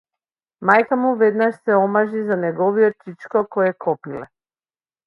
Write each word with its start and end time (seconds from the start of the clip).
Мајка 0.69 0.97
му 1.01 1.11
веднаш 1.19 1.59
се 1.67 1.75
омажи 1.83 2.25
за 2.31 2.41
неговиот 2.47 2.99
чичко, 3.05 3.47
кој 3.55 3.73
е 3.75 3.79
копиле. 3.89 4.29